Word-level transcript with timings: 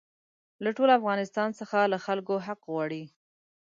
له 0.63 0.69
ټول 0.77 0.89
افغانستان 0.99 1.49
څخه 1.59 1.79
له 1.91 1.97
خلکو 2.05 2.35
حق 2.45 2.59
غواړي. 2.71 3.03